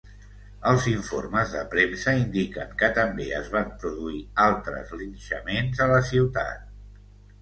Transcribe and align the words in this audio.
Els 0.69 0.85
informes 0.91 1.51
de 1.55 1.59
premsa 1.73 2.15
indiquen 2.21 2.73
que 2.81 2.89
també 2.95 3.27
es 3.41 3.53
van 3.57 3.69
produir 3.85 4.25
altres 4.47 4.95
linxaments 5.03 5.85
a 5.87 5.93
la 5.97 6.01
ciutat. 6.13 6.65